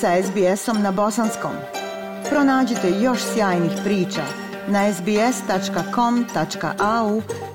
[0.00, 1.52] sa SBS-om na bosanskom.
[2.30, 4.22] Pronađite još sjajnih priča
[4.68, 5.22] na sbs.com.au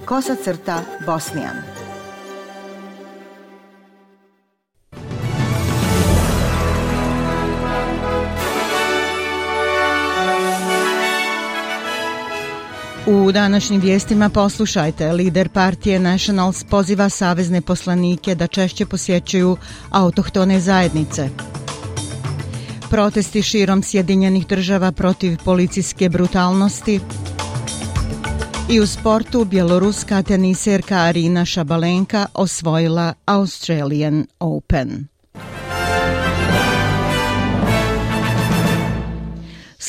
[0.05, 1.55] kosacrta bosnijan.
[13.07, 19.57] U današnjim vijestima poslušajte, lider partije Nationals poziva savezne poslanike da češće posjećuju
[19.91, 21.29] autohtone zajednice.
[22.91, 26.99] Protesti širom Sjedinjenih država protiv policijske brutalnosti.
[28.71, 35.10] I u sportu bjeloruska teniserka Arina Šabalenka osvojila Australian Open.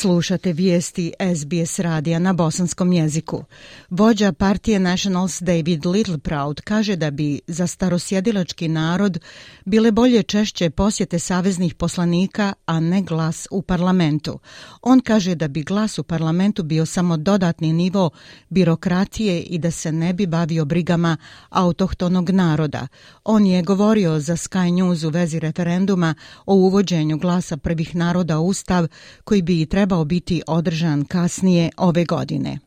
[0.03, 3.43] Slušate vijesti SBS radija na bosanskom jeziku.
[3.89, 9.19] Vođa partije Nationals David Littleproud kaže da bi za starosjedilački narod
[9.65, 14.39] bile bolje češće posjete saveznih poslanika, a ne glas u parlamentu.
[14.81, 18.09] On kaže da bi glas u parlamentu bio samo dodatni nivo
[18.49, 21.17] birokratije i da se ne bi bavio brigama
[21.49, 22.87] autohtonog naroda.
[23.23, 28.47] On je govorio za Sky News u vezi referenduma o uvođenju glasa prvih naroda u
[28.47, 28.87] Ustav
[29.23, 32.59] koji bi trebao trebao biti održan kasnije ove godine.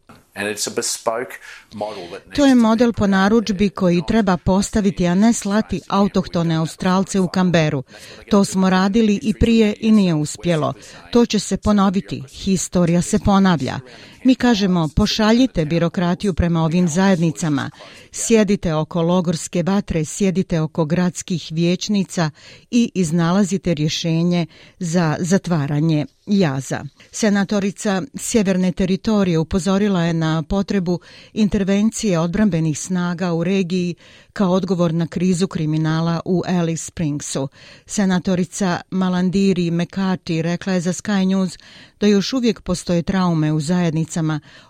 [2.37, 7.83] To je model po naručbi koji treba postaviti, a ne slati autohtone Australce u Kamberu.
[8.31, 10.75] To smo radili i prije i nije uspjelo.
[11.13, 12.23] To će se ponoviti.
[12.31, 13.81] Historija se ponavlja.
[14.27, 17.71] Mi kažemo, pošaljite birokratiju prema ovim zajednicama.
[18.13, 22.31] Sjedite oko logorske vatre, sjedite oko gradskih vječnica
[22.71, 24.47] i iznalazite rješenje
[24.79, 26.85] za zatvaranje jaza.
[27.11, 31.01] Senatorica Sjeverne teritorije upozorila je na potrebu
[31.33, 33.95] intervencije odbrambenih snaga u regiji
[34.33, 37.49] kao odgovor na krizu kriminala u Alice Springsu.
[37.87, 41.59] Senatorica Malandiri Mekati rekla je za Sky News
[42.01, 44.16] da još uvijek postoje traume u zajednicama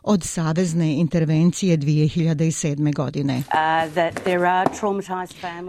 [0.03, 2.95] od savezne intervencije 2007.
[2.95, 3.37] godine.
[3.37, 3.43] Uh,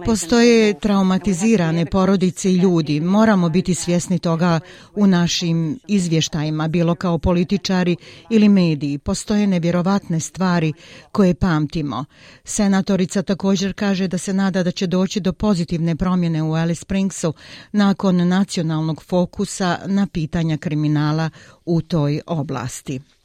[0.06, 3.00] postoje traumatizirane porodice i ljudi.
[3.00, 4.60] Moramo biti svjesni toga
[4.96, 7.96] u našim izvještajima, bilo kao političari
[8.30, 8.98] ili mediji.
[8.98, 10.74] Postoje nevjerovatne stvari
[11.12, 12.06] koje pamtimo.
[12.44, 17.34] Senatorica također kaže da se nada da će doći do pozitivne promjene u Alice Springsu
[17.72, 21.30] nakon nacionalnog fokusa na pitanja kriminala
[21.66, 23.17] u toj oblasti.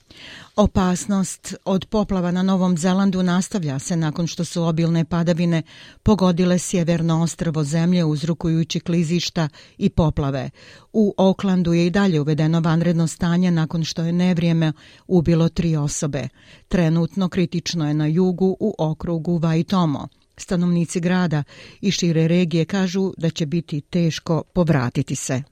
[0.56, 5.62] Opasnost od poplava na Novom Zelandu nastavlja se nakon što su obilne padavine
[6.02, 10.50] pogodile sjeverno ostrvo zemlje uzrukujući klizišta i poplave.
[10.92, 14.72] U Oklandu je i dalje uvedeno vanredno stanje nakon što je nevrijeme
[15.06, 16.28] ubilo tri osobe.
[16.68, 20.08] Trenutno kritično je na jugu u okrugu Vaitomo.
[20.36, 21.44] Stanovnici grada
[21.80, 25.51] i šire regije kažu da će biti teško povratiti se.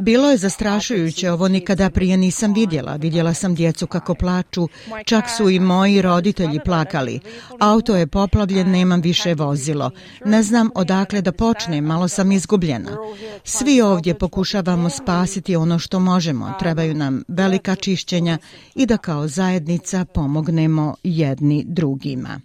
[0.00, 2.96] Bilo je zastrašujuće, ovo nikada prije nisam vidjela.
[2.96, 4.68] Vidjela sam djecu kako plaču,
[5.04, 7.20] čak su i moji roditelji plakali.
[7.60, 9.90] Auto je poplavljen, nemam više vozilo.
[10.24, 12.96] Ne znam odakle da počnem, malo sam izgubljena.
[13.44, 16.52] Svi ovdje pokušavamo spasiti ono što možemo.
[16.58, 18.38] Trebaju nam velika čišćenja
[18.74, 22.40] i da kao zajednica pomognemo jedni drugima.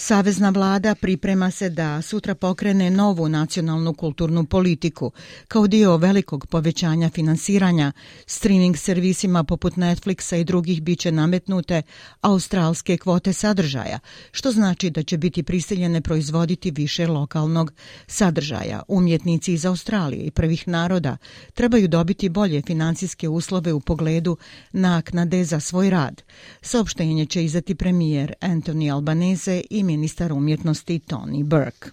[0.00, 5.12] Savezna vlada priprema se da sutra pokrene novu nacionalnu kulturnu politiku
[5.48, 7.92] kao dio velikog povećanja finansiranja
[8.26, 11.82] streaming servisima poput Netflixa i drugih biće nametnute
[12.20, 13.98] australske kvote sadržaja,
[14.32, 17.72] što znači da će biti prisiljene proizvoditi više lokalnog
[18.06, 18.82] sadržaja.
[18.88, 21.16] Umjetnici iz Australije i prvih naroda
[21.54, 24.36] trebaju dobiti bolje financijske uslove u pogledu
[24.72, 26.22] naknade za svoj rad.
[26.62, 31.90] Saopštenje će izdati premijer Anthony Albanese i ministar umjetnosti Tony Burke.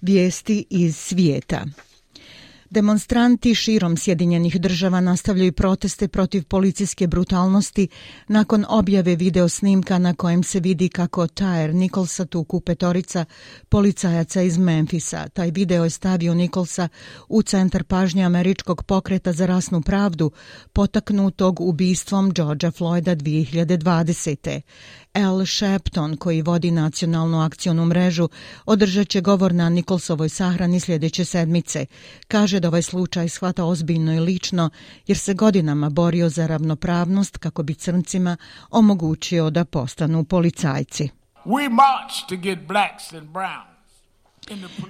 [0.00, 1.64] Vijesti iz svijeta.
[2.74, 7.88] Demonstranti širom Sjedinjenih država nastavljaju proteste protiv policijske brutalnosti
[8.28, 13.24] nakon objave video snimka na kojem se vidi kako Tyre Nicholsa tuku petorica
[13.68, 15.28] policajaca iz Memfisa.
[15.28, 16.88] Taj video je stavio Nicholsa
[17.28, 20.30] u centar pažnje američkog pokreta za rasnu pravdu
[20.72, 24.60] potaknutog ubistvom Georgea Floyda 2020.
[25.14, 25.46] L.
[25.46, 28.28] Shepton, koji vodi nacionalnu akcijonu mrežu,
[28.66, 31.86] održat će govor na Nikolsovoj sahrani sljedeće sedmice.
[32.28, 34.70] Kaže da ovaj slučaj shvata ozbiljno i lično,
[35.06, 38.36] jer se godinama borio za ravnopravnost kako bi crncima
[38.70, 41.08] omogućio da postanu policajci.
[41.44, 43.73] We march to get blacks and browns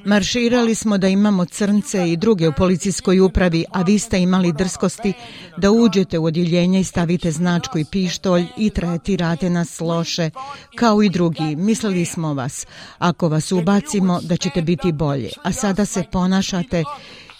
[0.04, 5.12] Marširali smo da imamo crnce i druge u policijskoj upravi, a vi ste imali drskosti
[5.56, 10.30] da uđete u odjeljenje i stavite značku i pištolj i tretirate nas loše,
[10.76, 11.56] kao i drugi.
[11.56, 12.66] Mislili smo vas,
[12.98, 15.30] ako vas ubacimo, da ćete biti bolje.
[15.42, 16.84] A sada se ponašate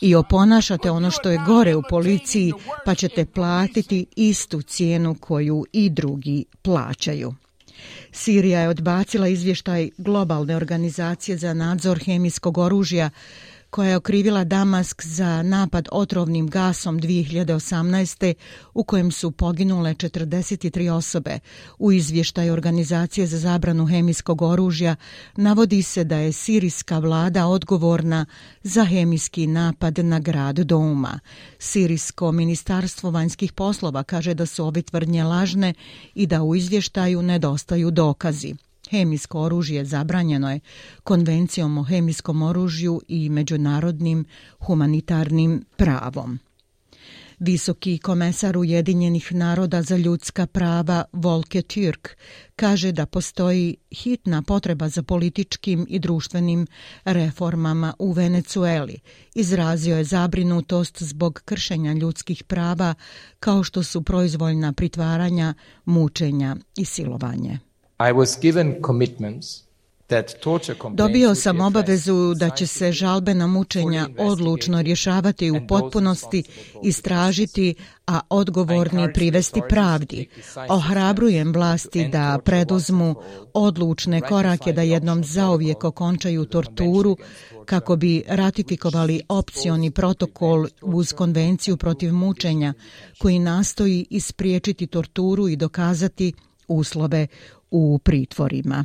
[0.00, 2.52] i oponašate ono što je gore u policiji,
[2.84, 7.34] pa ćete platiti istu cijenu koju i drugi plaćaju.
[8.12, 13.10] Sirija je odbacila izvještaj globalne organizacije za nadzor hemijskog oružja
[13.74, 18.34] koja je okrivila Damask za napad otrovnim gasom 2018.
[18.74, 21.38] u kojem su poginule 43 osobe.
[21.78, 24.96] U izvještaju Organizacije za zabranu hemijskog oružja
[25.36, 28.26] navodi se da je sirijska vlada odgovorna
[28.62, 31.20] za hemijski napad na grad Douma.
[31.58, 35.74] Sirijsko ministarstvo vanjskih poslova kaže da su ove tvrdnje lažne
[36.14, 38.54] i da u izvještaju nedostaju dokazi.
[38.90, 40.60] Hemijsko oružje zabranjeno je
[41.02, 44.24] konvencijom o hemijskom oružju i međunarodnim
[44.58, 46.38] humanitarnim pravom.
[47.38, 52.08] Visoki komesar Ujedinjenih naroda za ljudska prava Volke Türk
[52.56, 56.66] kaže da postoji hitna potreba za političkim i društvenim
[57.04, 58.98] reformama u Venecueli.
[59.34, 62.94] Izrazio je zabrinutost zbog kršenja ljudskih prava
[63.40, 65.54] kao što su proizvoljna pritvaranja,
[65.84, 67.58] mučenja i silovanje.
[68.08, 69.64] I was given commitments
[70.94, 76.42] Dobio sam obavezu da će se žalbe na mučenja odlučno rješavati u potpunosti,
[76.82, 77.74] istražiti,
[78.06, 80.28] a odgovorni privesti pravdi.
[80.68, 83.14] Ohrabrujem vlasti da preduzmu
[83.54, 87.16] odlučne korake da jednom zauvijek okončaju torturu
[87.64, 92.74] kako bi ratifikovali opcioni protokol uz konvenciju protiv mučenja
[93.18, 96.32] koji nastoji ispriječiti torturu i dokazati
[96.68, 97.26] uslove
[97.70, 98.84] u pritvorima.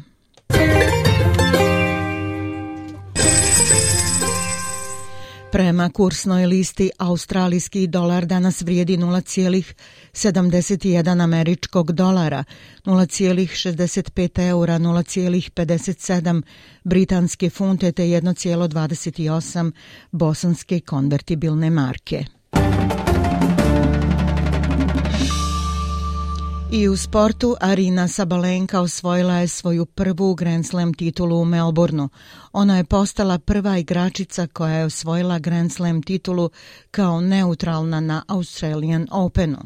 [5.52, 12.44] Prema kursnoj listi, australijski dolar danas vrijedi 0,71 američkog dolara,
[12.86, 16.42] 0,65 eura, 0,57
[16.84, 19.72] britanske funte te 1,28
[20.12, 22.26] bosanske konvertibilne marke.
[26.72, 32.10] I u sportu Arina Sabalenka osvojila je svoju prvu Grand Slam titulu u Melbourneu.
[32.54, 36.50] Ona je postala prva igračica koja je osvojila Grand Slam titulu
[36.92, 39.58] kao neutralna na Australian Openu.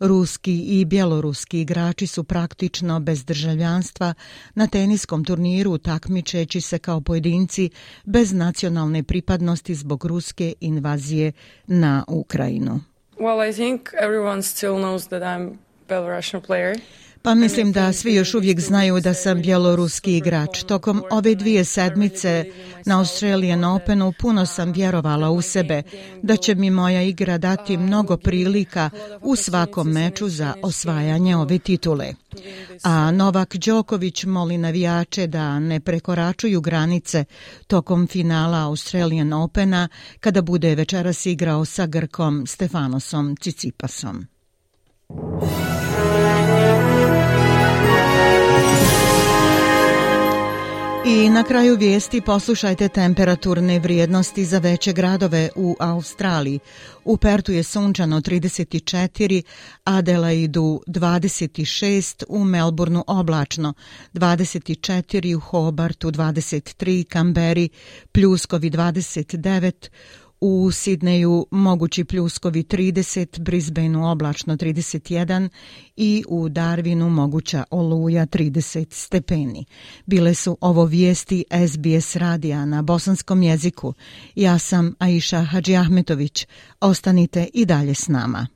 [0.00, 4.14] Ruski i bjeloruski igrači su praktično bez državljanstva
[4.54, 7.70] na teniskom turniru takmičeći se kao pojedinci
[8.04, 11.32] bez nacionalne pripadnosti zbog ruske invazije
[11.66, 12.80] na Ukrajinu.
[13.18, 16.80] Well, I think everyone still knows that I'm Belarusian player.
[17.26, 20.62] Pa mislim da svi još uvijek znaju da sam bjeloruski igrač.
[20.62, 22.44] Tokom ove dvije sedmice
[22.84, 25.82] na Australian Openu puno sam vjerovala u sebe
[26.22, 28.90] da će mi moja igra dati mnogo prilika
[29.20, 32.12] u svakom meču za osvajanje ove titule.
[32.82, 37.24] A Novak Đoković moli navijače da ne prekoračuju granice
[37.66, 39.88] tokom finala Australian Opena
[40.20, 44.35] kada bude večeras igrao sa Grkom Stefanosom Cicipasom.
[51.08, 56.58] I na kraju vijesti poslušajte temperaturne vrijednosti za veće gradove u Australiji.
[57.04, 59.42] U Pertu je sunčano 34,
[59.84, 63.74] Adelaidu 26, u Melbourneu oblačno
[64.14, 67.68] 24, u Hobartu 23, Kamberi
[68.12, 69.88] pljuskovi 29,
[70.40, 75.48] U Sidneju mogući pljuskovi 30, Brisbaneu oblačno 31
[75.96, 79.64] i u Darwinu moguća oluja 30 stepeni.
[80.06, 83.94] Bile su ovo vijesti SBS radija na bosanskom jeziku.
[84.34, 86.46] Ja sam Aisha Hadži Ahmetović.
[86.80, 88.55] Ostanite i dalje s nama.